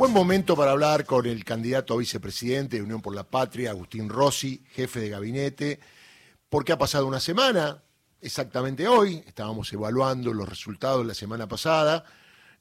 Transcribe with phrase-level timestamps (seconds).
[0.00, 4.08] Buen momento para hablar con el candidato a vicepresidente de Unión por la Patria, Agustín
[4.08, 5.78] Rossi, jefe de gabinete,
[6.48, 7.82] porque ha pasado una semana,
[8.18, 12.02] exactamente hoy, estábamos evaluando los resultados la semana pasada,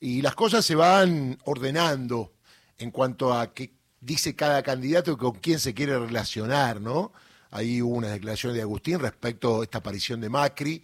[0.02, 2.34] y las cosas se van ordenando
[2.78, 3.72] en cuanto a qué
[4.02, 7.14] dice cada candidato y con quién se quiere relacionar, ¿no?
[7.52, 10.84] Ahí hubo una declaración de Agustín respecto a esta aparición de Macri,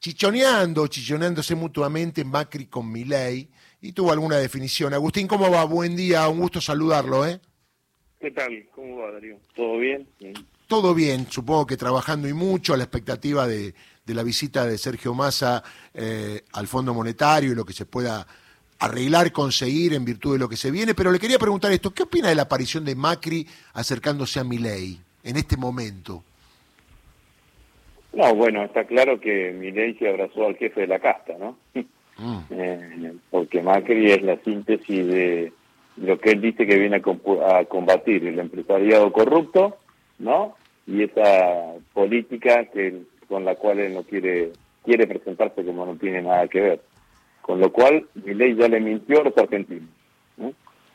[0.00, 3.48] chichoneando, chichoneándose mutuamente Macri con Milei,
[3.80, 4.94] y tuvo alguna definición.
[4.94, 5.64] Agustín, ¿cómo va?
[5.64, 7.40] Buen día, un gusto saludarlo, ¿eh?
[8.20, 8.66] ¿Qué tal?
[8.74, 9.38] ¿Cómo va, Darío?
[9.54, 10.06] ¿Todo bien?
[10.66, 13.74] Todo bien, supongo que trabajando y mucho a la expectativa de,
[14.06, 15.62] la visita de Sergio Massa
[15.94, 18.26] eh, al Fondo Monetario y lo que se pueda
[18.78, 22.02] arreglar, conseguir en virtud de lo que se viene, pero le quería preguntar esto, ¿qué
[22.02, 26.24] opina de la aparición de Macri acercándose a Milei en este momento?
[28.12, 31.58] No, bueno, está claro que Milei se abrazó al jefe de la casta, ¿no?
[32.20, 32.38] Mm.
[32.50, 35.52] Eh, porque Macri es la síntesis de
[35.96, 39.78] lo que él dice que viene a, combatir, el empresariado corrupto,
[40.18, 40.54] ¿no?
[40.86, 44.52] Y esa política que con la cual él no quiere
[44.84, 46.80] quiere presentarse como no tiene nada que ver.
[47.42, 49.88] Con lo cual, Milei ya le mintió a los argentinos.
[50.36, 50.50] Mm.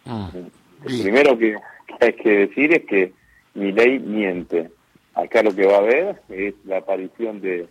[0.06, 1.56] Lo primero que,
[2.00, 3.14] hay que decir es que
[3.56, 4.70] Milei miente.
[5.14, 7.68] Acá lo que va a haber es la aparición de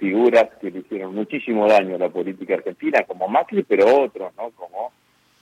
[0.00, 4.50] figuras que le hicieron muchísimo daño a la política argentina, como Macri, pero otros, ¿no?
[4.50, 4.90] Como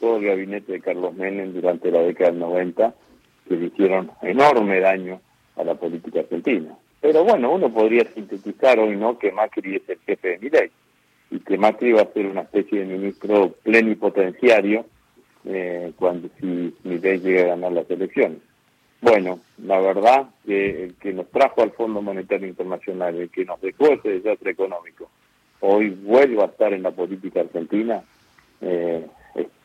[0.01, 2.95] todo el gabinete de Carlos Menem durante la década del 90,
[3.49, 5.21] que le hicieron enorme daño
[5.57, 6.77] a la política argentina.
[7.01, 10.71] Pero bueno, uno podría sintetizar hoy, ¿no?, que Macri es el jefe de Milei
[11.31, 14.85] y que Macri va a ser una especie de ministro plenipotenciario
[15.45, 18.39] eh, cuando si Milei llegue a ganar las elecciones.
[19.01, 23.61] Bueno, la verdad que el que nos trajo al Fondo Monetario Internacional, el que nos
[23.61, 25.09] dejó ese desastre económico,
[25.61, 28.03] hoy vuelve a estar en la política argentina,
[28.61, 29.07] eh,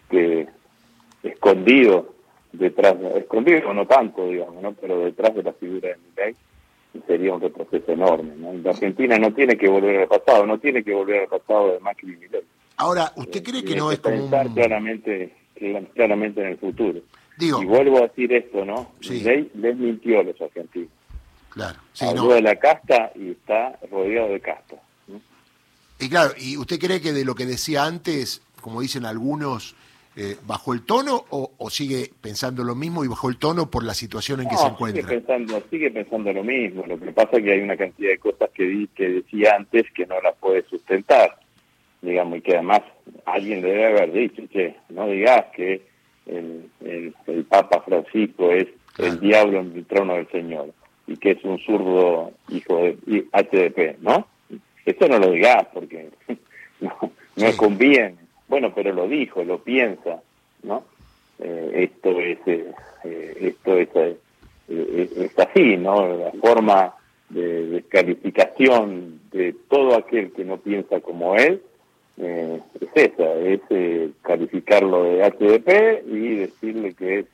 [0.10, 0.48] que
[1.24, 2.14] escondido
[2.52, 4.74] detrás, escondido no tanto, digamos, ¿no?
[4.74, 6.36] pero detrás de la figura de Milei
[7.08, 8.36] sería un retroceso enorme.
[8.38, 8.54] ¿no?
[8.54, 11.80] La Argentina no tiene que volver al pasado, no tiene que volver al pasado de
[11.80, 12.44] Macri y Milei.
[12.78, 14.30] Ahora, ¿usted cree eh, que no es como un...
[14.54, 15.34] claramente,
[15.96, 17.00] claramente en el futuro
[17.40, 18.92] y vuelvo a decir esto, ¿no?
[19.02, 19.24] Sí.
[19.56, 20.90] les mintió a los argentinos.
[21.50, 21.80] Claro.
[21.94, 24.76] Sí, Habló de la casta y está rodeado de casta.
[26.00, 29.76] Y claro, ¿y usted cree que de lo que decía antes, como dicen algunos,
[30.16, 33.94] eh, bajó el tono o, sigue pensando lo mismo y bajó el tono por la
[33.94, 35.04] situación en que se encuentra?
[35.04, 36.86] Sigue pensando, sigue pensando lo mismo.
[36.86, 40.06] Lo que pasa es que hay una cantidad de cosas que, que decía antes que
[40.06, 41.40] no las puede sustentar.
[42.02, 42.82] Digamos, y que además
[43.26, 45.93] alguien debe haber dicho, che, no digas que
[46.26, 48.68] el, el, Papa Francisco es
[48.98, 50.70] el diablo en el trono del Señor
[51.08, 54.28] y que es un zurdo hijo de HDP, ¿no?
[54.86, 56.10] Esto no lo digas porque
[56.80, 58.16] no, no conviene.
[58.48, 60.22] Bueno, pero lo dijo, lo piensa,
[60.64, 60.84] ¿no?
[61.40, 62.72] Eh, esto es eh,
[63.04, 64.18] esto es, eh,
[64.70, 66.16] es, así, ¿no?
[66.16, 66.94] La forma
[67.30, 71.62] de descalificación de todo aquel que no piensa como él
[72.18, 77.26] eh, es esa, es eh, calificarlo de HDP y decirle que es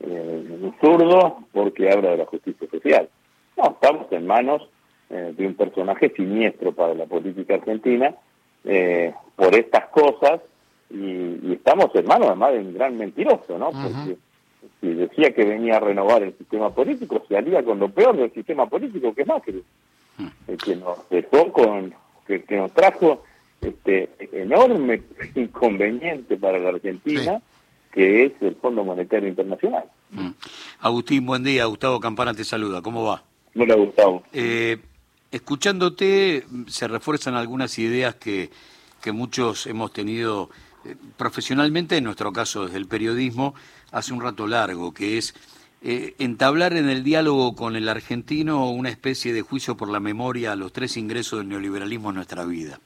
[0.00, 3.08] eh, un zurdo porque habla de la justicia social.
[3.56, 4.68] No, estamos en manos
[5.08, 8.14] eh, de un personaje siniestro para la política argentina
[9.36, 10.42] por estas cosas
[10.90, 13.70] y, estamos en manos además de un gran mentiroso, ¿no?
[13.70, 14.18] Porque
[14.82, 18.30] si decía que venía a renovar el sistema político, se alía con lo peor del
[18.32, 19.64] sistema político que es Macri,
[20.18, 20.26] mm.
[20.48, 21.94] el que nos dejó con,
[22.26, 23.22] que nos trajo
[23.60, 25.02] este enorme
[25.34, 27.40] inconveniente para la Argentina,
[27.92, 29.84] que es el Fondo Monetario Internacional.
[30.10, 30.30] Mm.
[30.80, 31.64] Agustín, buen día.
[31.66, 32.82] Gustavo Campana te saluda.
[32.82, 33.22] ¿Cómo va?
[33.54, 34.22] Hola, Gustavo.
[34.32, 34.78] Eh,
[35.30, 38.50] escuchándote, se refuerzan algunas ideas que,
[39.02, 40.50] que muchos hemos tenido
[40.84, 43.54] eh, profesionalmente, en nuestro caso desde el periodismo,
[43.92, 45.34] hace un rato largo, que es
[45.82, 50.52] eh, entablar en el diálogo con el argentino una especie de juicio por la memoria
[50.52, 52.78] a los tres ingresos del neoliberalismo en nuestra vida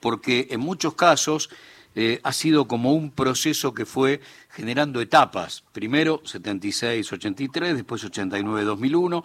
[0.00, 1.50] porque en muchos casos
[1.94, 5.64] eh, ha sido como un proceso que fue generando etapas.
[5.72, 9.24] Primero 76-83, después 89-2001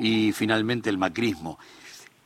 [0.00, 1.58] y finalmente el macrismo.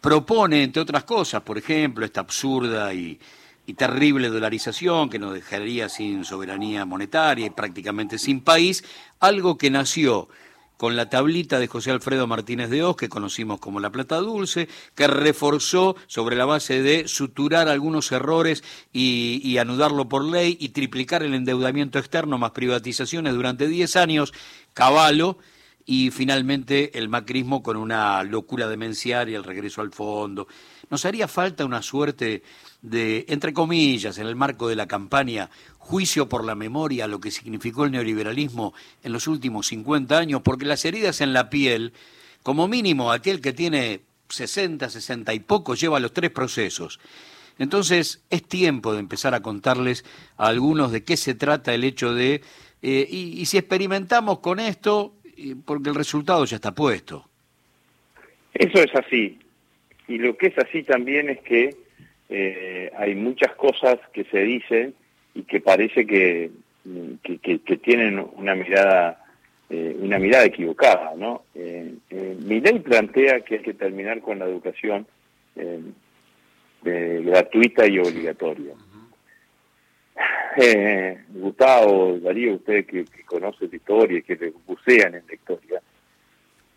[0.00, 3.18] Propone, entre otras cosas, por ejemplo, esta absurda y,
[3.66, 8.82] y terrible dolarización que nos dejaría sin soberanía monetaria y prácticamente sin país,
[9.20, 10.28] algo que nació
[10.78, 14.68] con la tablita de José Alfredo Martínez de Oz, que conocimos como la plata dulce,
[14.94, 21.24] que reforzó sobre la base de suturar algunos errores y, anudarlo por ley y triplicar
[21.24, 24.32] el endeudamiento externo más privatizaciones durante 10 años,
[24.72, 25.36] caballo,
[25.84, 30.46] y finalmente el macrismo con una locura demenciaria, el regreso al fondo.
[30.90, 32.44] ¿Nos haría falta una suerte
[32.82, 37.30] de, entre comillas, en el marco de la campaña, juicio por la memoria, lo que
[37.30, 41.92] significó el neoliberalismo en los últimos 50 años, porque las heridas en la piel,
[42.42, 47.00] como mínimo aquel que tiene 60, 60 y poco, lleva los tres procesos.
[47.58, 50.04] Entonces, es tiempo de empezar a contarles
[50.36, 52.42] a algunos de qué se trata el hecho de,
[52.82, 55.14] eh, y, si experimentamos con esto,
[55.64, 57.28] porque el resultado ya está puesto.
[58.54, 59.38] Eso es así.
[60.06, 61.76] Y lo que es así también es que
[62.28, 64.94] eh, hay muchas cosas que se dicen
[65.34, 66.50] y que parece que,
[67.22, 69.24] que, tienen una mirada
[69.70, 71.42] eh, una mirada equivocada, ¿no?
[71.54, 75.06] Eh, ley plantea que hay que terminar con la educación
[76.82, 78.74] gratuita y obligatoria.
[81.30, 85.82] Gustavo, Darío, ustedes que, que conocen la historia y que bucean en la historia,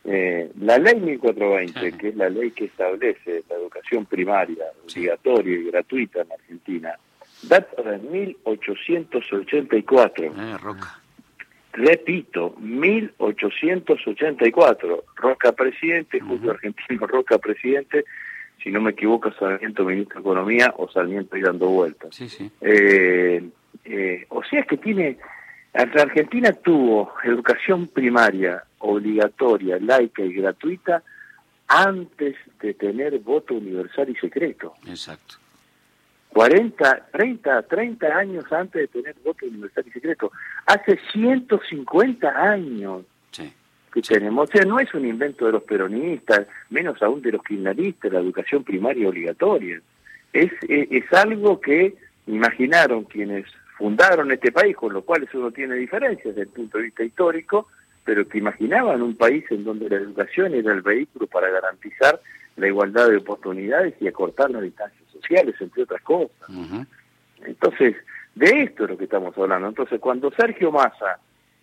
[0.03, 5.63] eh, la ley 1420, que es la ley que establece la educación primaria obligatoria y
[5.65, 6.95] gratuita en Argentina,
[7.43, 10.25] data de 1884.
[10.25, 10.99] Eh, Roca.
[11.73, 15.05] Repito, 1884.
[15.15, 18.03] Roca presidente, justo argentino Roca presidente,
[18.61, 22.15] si no me equivoco, Sarmiento ministro de Economía o Sarmiento ahí dando vueltas.
[22.15, 22.51] Sí, sí.
[22.61, 23.43] Eh,
[23.85, 25.17] eh, o sea que tiene,
[25.73, 31.01] Argentina tuvo educación primaria obligatoria, laica y gratuita
[31.67, 34.73] antes de tener voto universal y secreto.
[34.85, 35.35] Exacto.
[36.29, 40.31] 40, 30, 30 años antes de tener voto universal y secreto.
[40.65, 43.03] Hace 150 años
[43.93, 44.49] que tenemos.
[44.49, 48.19] O sea, no es un invento de los peronistas, menos aún de los kirchneristas, la
[48.19, 49.81] educación primaria obligatoria.
[50.31, 51.95] Es, es, es algo que
[52.27, 53.45] imaginaron quienes
[53.81, 57.03] fundaron este país, con lo cual eso no tiene diferencias desde el punto de vista
[57.03, 57.67] histórico,
[58.05, 62.21] pero que imaginaban un país en donde la educación era el vehículo para garantizar
[62.57, 66.47] la igualdad de oportunidades y acortar las distancias sociales, entre otras cosas.
[67.43, 67.95] Entonces,
[68.35, 69.69] de esto es lo que estamos hablando.
[69.69, 71.17] Entonces, cuando Sergio Massa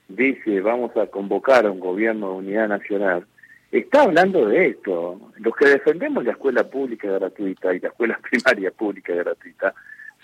[0.08, 3.26] dice vamos a convocar a un gobierno de unidad nacional,
[3.70, 5.20] está hablando de esto.
[5.36, 9.72] Los que defendemos la escuela pública gratuita y la escuela primaria pública gratuita,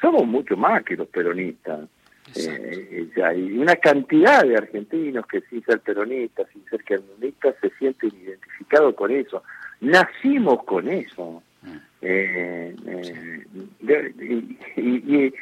[0.00, 1.88] somos mucho más que los peronistas.
[2.34, 8.10] Eh, hay una cantidad de argentinos que sin ser peronistas, sin ser kirchneristas, se sienten
[8.22, 9.42] identificados con eso.
[9.80, 11.42] Nacimos con eso.
[11.62, 11.76] Mm.
[12.02, 15.34] Eh, eh, y,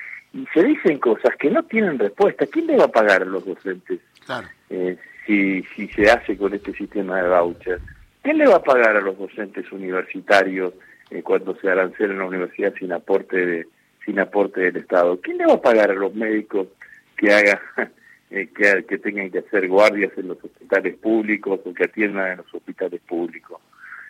[0.54, 2.46] se dicen cosas que no tienen respuesta.
[2.46, 4.00] ¿Quién le va a pagar a los docentes
[5.26, 7.80] si, si se hace con este sistema de voucher?
[8.22, 10.72] ¿Quién le va a pagar a los docentes universitarios
[11.22, 13.66] cuando se arancela en la universidad sin aporte de
[14.04, 15.20] sin aporte del Estado.
[15.20, 16.68] ¿Quién le va a pagar a los médicos
[17.16, 17.60] que haga
[18.30, 18.48] eh,
[18.88, 23.00] que, tengan que hacer guardias en los hospitales públicos o que atiendan en los hospitales
[23.02, 23.60] públicos?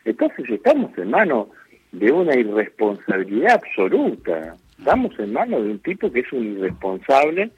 [0.05, 1.49] Entonces estamos en manos
[1.93, 4.57] de una irresponsabilidad absoluta.
[4.79, 7.51] Estamos en manos de un tipo que es un irresponsable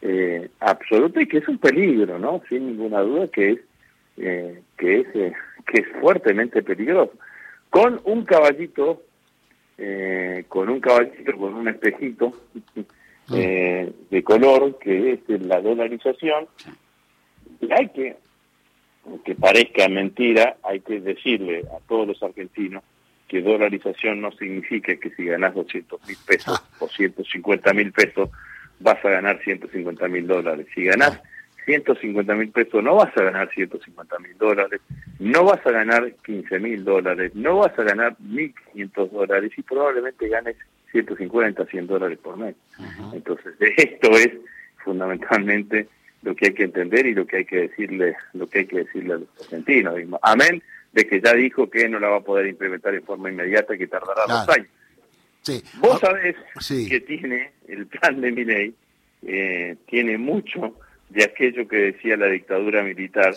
[0.00, 2.42] eh, absoluto y que es un peligro, ¿no?
[2.48, 3.58] Sin ninguna duda que es
[4.16, 5.06] eh, que es
[5.66, 7.12] que es fuertemente peligroso.
[7.70, 9.02] Con un caballito
[9.84, 12.32] eh, con un caballito, con un espejito
[13.34, 16.46] eh, de color, que es la dolarización.
[17.60, 18.14] Y hay que,
[19.04, 22.84] aunque parezca mentira, hay que decirle a todos los argentinos
[23.26, 26.76] que dolarización no significa que si ganas 200 mil pesos ah.
[26.78, 28.30] o 150 mil pesos
[28.78, 30.68] vas a ganar 150 mil dólares.
[30.76, 31.20] Si ganás
[31.64, 34.80] 150 mil pesos, no vas a ganar 150 mil dólares,
[35.18, 40.28] no vas a ganar 15 mil dólares, no vas a ganar 1.500 dólares y probablemente
[40.28, 40.56] ganes
[40.90, 42.54] 150, 100 dólares por mes.
[43.12, 44.30] Entonces, esto es
[44.84, 45.88] fundamentalmente
[46.22, 48.78] lo que hay que entender y lo que hay que decirle, lo que hay que
[48.78, 49.94] decirle a los argentinos.
[50.22, 53.76] Amén de que ya dijo que no la va a poder implementar en forma inmediata,
[53.76, 54.68] que tardará dos años.
[55.80, 58.74] Vos ah, sabés que tiene el plan de mi ley,
[59.22, 60.76] eh, tiene mucho
[61.12, 63.34] de aquello que decía la dictadura militar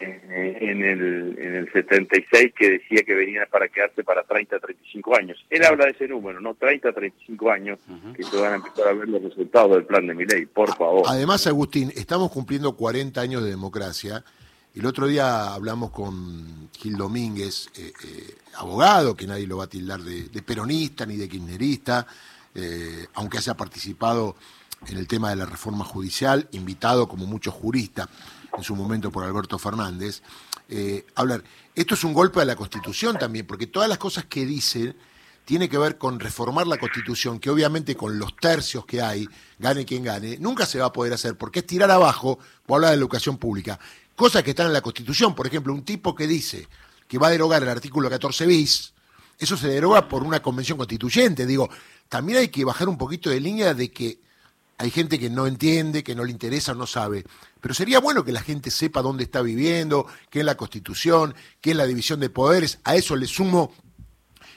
[0.00, 5.44] en, el, en el 76, que decía que venía para quedarse para 30, 35 años.
[5.50, 6.54] Él habla de ese número, ¿no?
[6.54, 7.78] 30, 35 años,
[8.16, 10.74] que se van a empezar a ver los resultados del plan de mi ley, por
[10.76, 11.02] favor.
[11.06, 14.24] Además, Agustín, estamos cumpliendo 40 años de democracia.
[14.74, 19.68] El otro día hablamos con Gil Domínguez, eh, eh, abogado, que nadie lo va a
[19.68, 22.06] tildar de, peronista ni de kirchnerista,
[22.54, 24.34] eh, aunque haya participado
[24.88, 28.08] en el tema de la reforma judicial, invitado como muchos juristas
[28.56, 30.22] en su momento por Alberto Fernández,
[30.68, 31.42] eh, hablar.
[31.74, 34.94] Esto es un golpe a la Constitución también, porque todas las cosas que dice
[35.44, 39.84] tiene que ver con reformar la Constitución, que obviamente con los tercios que hay, gane
[39.84, 42.96] quien gane, nunca se va a poder hacer, porque es tirar abajo, por hablar de
[42.96, 43.78] la educación pública,
[44.14, 46.68] cosas que están en la Constitución, por ejemplo, un tipo que dice
[47.08, 48.92] que va a derogar el artículo 14 bis,
[49.38, 51.68] eso se deroga por una convención constituyente, digo,
[52.08, 54.20] también hay que bajar un poquito de línea de que
[54.82, 57.22] hay gente que no entiende, que no le interesa, no sabe.
[57.60, 61.70] Pero sería bueno que la gente sepa dónde está viviendo, qué es la Constitución, qué
[61.70, 62.80] es la división de poderes.
[62.82, 63.72] A eso le sumo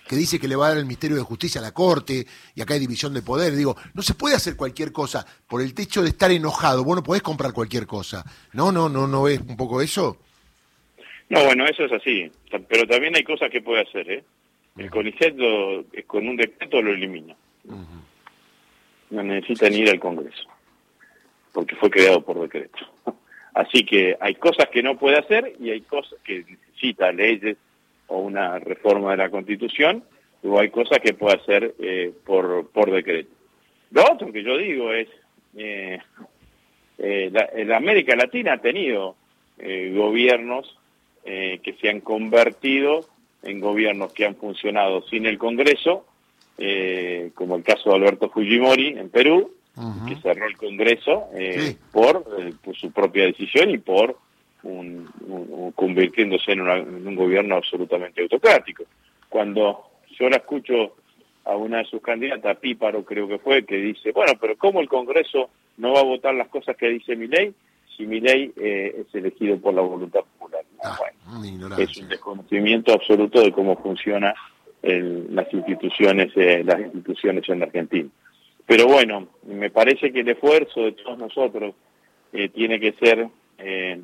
[0.07, 2.61] que dice que le va a dar el Ministerio de Justicia a la Corte y
[2.61, 3.55] acá hay división de poderes.
[3.55, 6.83] Digo, no se puede hacer cualquier cosa por el techo de estar enojado.
[6.83, 8.25] Vos no podés comprar cualquier cosa.
[8.51, 10.17] No, no, no, ¿no ves un poco eso?
[11.29, 12.31] No, bueno, eso es así.
[12.67, 14.23] Pero también hay cosas que puede hacer, ¿eh?
[14.75, 15.35] El CONICET
[16.07, 17.35] con un decreto lo elimina.
[19.15, 20.43] No necesitan ir al Congreso,
[21.53, 22.77] porque fue creado por decreto.
[23.53, 27.55] Así que hay cosas que no puede hacer y hay cosas que necesita leyes
[28.07, 30.03] o una reforma de la Constitución,
[30.43, 33.31] o hay cosas que puede hacer eh, por, por decreto.
[33.91, 35.07] Lo otro que yo digo es,
[35.55, 35.99] eh,
[36.97, 37.31] eh
[37.65, 39.15] la, América Latina ha tenido
[39.57, 40.77] eh, gobiernos
[41.23, 43.03] que se han convertido
[43.41, 46.05] en gobiernos que han funcionado sin el Congreso,
[47.35, 49.51] como el caso de Alberto Fujimori en Perú,
[50.07, 51.25] que cerró el Congreso
[51.91, 52.23] por,
[52.63, 54.17] por su propia decisión y por
[54.65, 58.83] un, convirtiéndose en, un gobierno absolutamente autocrático.
[59.29, 59.83] Cuando
[60.19, 60.95] yo la escucho
[61.45, 64.89] a una de sus candidatas, Píparo creo que fue, que dice, bueno, pero ¿cómo el
[64.89, 67.53] Congreso no va a votar las cosas que dice mi ley
[67.95, 70.63] si mi ley eh, es elegido por la voluntad popular?
[70.83, 70.97] Ah,
[71.77, 73.75] es un desconocimiento absoluto de cómo
[74.85, 78.09] funcionan las instituciones eh, las instituciones en Argentina.
[78.65, 81.75] Pero bueno, me parece que el esfuerzo de todos nosotros
[82.33, 83.27] eh, tiene que ser
[83.57, 84.01] eh,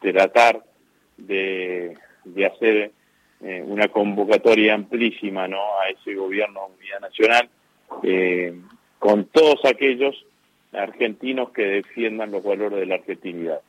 [0.00, 0.62] tratar
[1.16, 2.92] de, de hacer
[3.40, 5.60] eh, una convocatoria amplísima ¿no?
[5.80, 7.48] a ese gobierno de unidad nacional
[8.02, 8.54] eh,
[8.98, 10.24] con todos aquellos
[10.72, 13.60] argentinos que defiendan los valores de la argentinidad,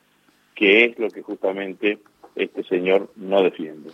[0.54, 1.98] que es lo que justamente
[2.34, 3.90] este señor no defiende.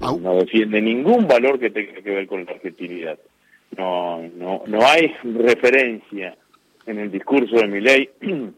[0.00, 3.18] No defiende ningún valor que tenga que ver con la argentinidad.
[3.76, 6.36] No, no, no hay referencia
[6.86, 8.10] en el discurso de mi ley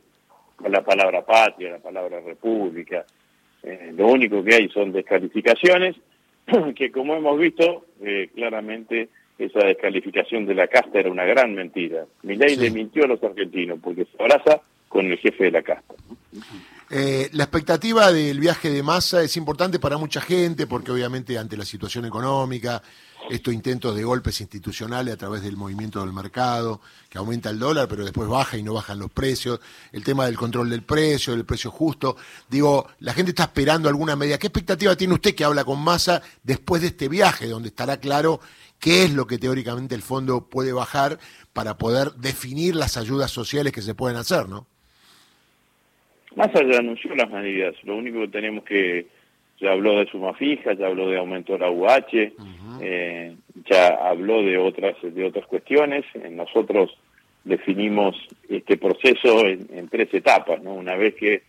[0.68, 3.04] la palabra patria, la palabra república.
[3.62, 5.96] Eh, lo único que hay son descalificaciones,
[6.74, 12.06] que como hemos visto, eh, claramente esa descalificación de la casta era una gran mentira.
[12.22, 14.62] Milei le mintió a los argentinos porque se abraza
[14.96, 15.94] con el jefe de la casta.
[16.88, 21.56] Eh, la expectativa del viaje de masa es importante para mucha gente porque obviamente ante
[21.56, 22.82] la situación económica,
[23.28, 27.88] estos intentos de golpes institucionales a través del movimiento del mercado, que aumenta el dólar,
[27.88, 29.60] pero después baja y no bajan los precios,
[29.92, 32.16] el tema del control del precio, del precio justo.
[32.48, 34.38] Digo, la gente está esperando alguna medida.
[34.38, 38.40] ¿Qué expectativa tiene usted que habla con masa después de este viaje, donde estará claro
[38.78, 41.18] qué es lo que teóricamente el fondo puede bajar
[41.52, 44.66] para poder definir las ayudas sociales que se pueden hacer, ¿no?
[46.36, 49.06] Massa ya anunció las medidas, lo único que tenemos que,
[49.58, 52.32] ya habló de suma fija, ya habló de aumento de la UH,
[52.82, 56.94] eh, ya habló de otras, de otras cuestiones, nosotros
[57.42, 58.16] definimos
[58.50, 60.74] este proceso en, tres etapas, ¿no?
[60.74, 61.42] Una vez que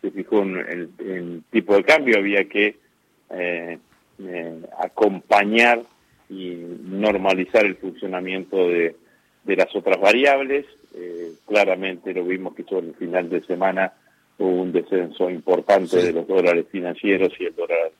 [0.00, 2.74] se fijó el, el tipo de cambio había que
[3.30, 3.78] eh,
[4.18, 5.82] eh, acompañar
[6.28, 8.96] y normalizar el funcionamiento de,
[9.44, 10.66] de las otras variables.
[11.46, 13.92] claramente lo vimos que sobre el final de semana
[14.42, 17.92] hubo un descenso importante de los dólares financieros y el dólar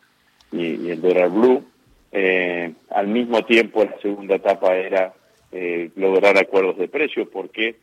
[0.52, 1.64] y, el dólar blue.
[2.10, 5.14] Eh, al mismo tiempo, la segunda etapa era
[5.50, 7.76] eh, lograr acuerdos de precios porque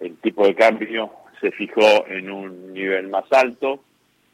[0.00, 1.10] el tipo de cambio
[1.40, 3.80] se fijó en un nivel más alto,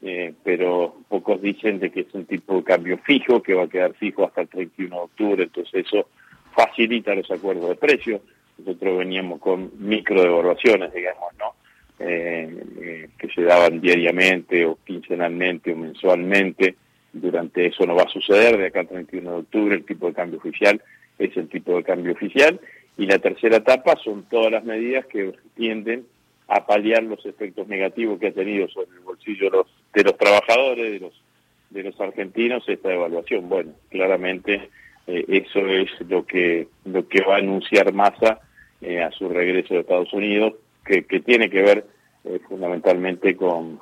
[0.02, 3.68] eh, pero pocos dicen de que es un tipo de cambio fijo, que va a
[3.68, 6.08] quedar fijo hasta el 31 de octubre, entonces eso
[6.54, 8.20] facilita los acuerdos de precios.
[8.58, 11.54] Nosotros veníamos con micro devaluaciones, digamos, ¿no?
[12.02, 16.76] Eh, que se daban diariamente o quincenalmente o mensualmente.
[17.12, 20.14] Durante eso no va a suceder, de acá al 31 de octubre el tipo de
[20.14, 20.80] cambio oficial
[21.18, 22.58] es el tipo de cambio oficial.
[22.96, 26.06] Y la tercera etapa son todas las medidas que tienden
[26.48, 30.16] a paliar los efectos negativos que ha tenido sobre el bolsillo de los, de los
[30.16, 31.22] trabajadores, de los,
[31.68, 33.46] de los argentinos, esta evaluación.
[33.48, 34.70] Bueno, claramente
[35.06, 38.40] eh, eso es lo que, lo que va a anunciar Massa
[38.80, 40.54] eh, a su regreso de Estados Unidos
[40.98, 41.86] que, tiene que ver
[42.24, 43.78] eh, fundamentalmente con,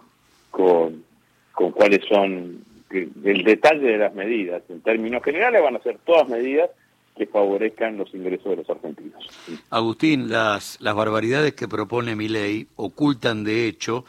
[0.51, 1.03] con,
[1.53, 4.63] cuáles son el detalle de las medidas.
[4.69, 6.71] En términos generales van a ser todas medidas
[7.17, 9.27] que favorezcan los ingresos de los argentinos.
[9.71, 14.05] Agustín, las, las barbaridades que propone mi ley ocultan de hecho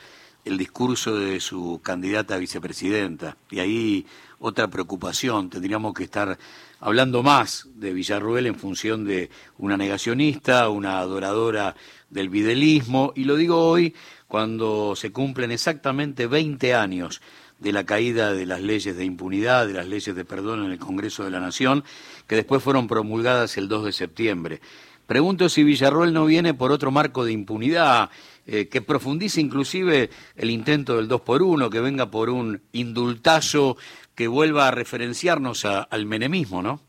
[0.45, 3.35] el discurso de su candidata a vicepresidenta.
[3.49, 4.05] Y ahí
[4.39, 6.37] otra preocupación, tendríamos que estar
[6.79, 11.75] hablando más de Villarruel en función de una negacionista, una adoradora
[12.09, 13.93] del videlismo, y lo digo hoy
[14.27, 17.21] cuando se cumplen exactamente 20 años
[17.59, 20.79] de la caída de las leyes de impunidad, de las leyes de perdón en el
[20.79, 21.83] Congreso de la Nación,
[22.27, 24.61] que después fueron promulgadas el 2 de septiembre.
[25.05, 28.11] Pregunto si Villarroel no viene por otro marco de impunidad,
[28.45, 33.77] eh, que profundice inclusive el intento del 2 por 1 que venga por un indultazo
[34.19, 36.81] que vuelva a referenciarnos al menemismo, ¿no?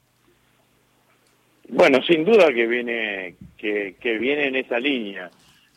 [1.69, 5.31] Bueno, sin duda que viene, que, que viene en esa línea.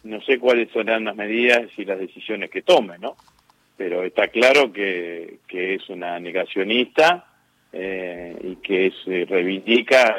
[0.04, 3.16] No sé cuáles serán las medidas y las decisiones que tome, ¿no?
[3.78, 7.24] Pero está claro que, que es una negacionista
[7.72, 10.16] eh, y que se reivindica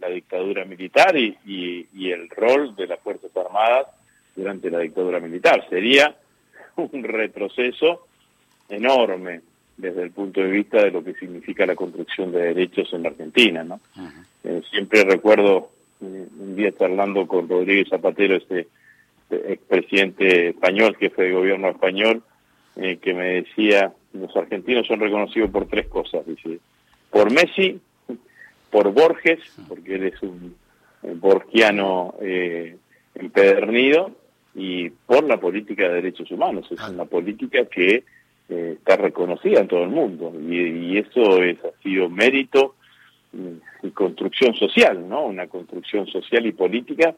[0.00, 3.86] la dictadura militar y, y, el rol de las Fuerzas Armadas
[4.34, 5.64] durante la dictadura militar.
[5.70, 6.16] Sería
[6.74, 8.08] un retroceso
[8.68, 13.02] enorme desde el punto de vista de lo que significa la construcción de derechos en
[13.02, 13.80] la Argentina, ¿no?
[14.44, 18.68] Eh, siempre recuerdo eh, un día charlando con Rodríguez Zapatero, este,
[19.30, 22.22] este expresidente español, jefe de gobierno español,
[22.76, 26.58] eh, que me decía, los argentinos son reconocidos por tres cosas, dice,
[27.10, 27.80] por Messi,
[28.70, 30.54] por Borges, porque él es un
[31.20, 32.14] borgiano
[33.14, 34.12] empedernido,
[34.54, 36.70] y por la política de derechos humanos.
[36.70, 38.04] Es una política que
[38.48, 42.74] está reconocida en todo el mundo, y, y eso es, ha sido mérito
[43.82, 45.24] y construcción social, ¿no?
[45.24, 47.14] Una construcción social y política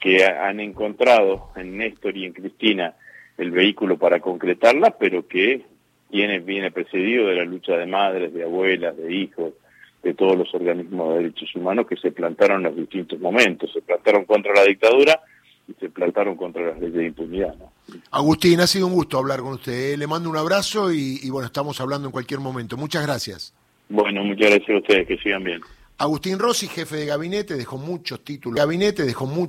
[0.00, 2.94] que han encontrado en Néstor y en Cristina
[3.38, 5.62] el vehículo para concretarla, pero que
[6.10, 9.54] tiene, viene precedido de la lucha de madres, de abuelas, de hijos,
[10.02, 13.72] de todos los organismos de derechos humanos que se plantaron en los distintos momentos.
[13.72, 15.20] Se plantaron contra la dictadura
[15.68, 17.54] y se plantaron contra las leyes de impunidad.
[17.56, 17.72] ¿no?
[18.10, 19.96] Agustín, ha sido un gusto hablar con usted.
[19.96, 22.76] Le mando un abrazo y, y bueno, estamos hablando en cualquier momento.
[22.76, 23.54] Muchas gracias.
[23.88, 25.60] Bueno, muchas gracias a ustedes, que sigan bien.
[25.98, 28.58] Agustín Rossi, jefe de gabinete, dejó muchos títulos.
[28.58, 29.36] Gabinete dejó muchos